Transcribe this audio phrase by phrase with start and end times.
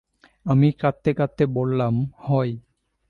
[0.45, 1.93] আমি কাঁদতে কাঁদতে বললাম,
[2.19, 2.53] হয়।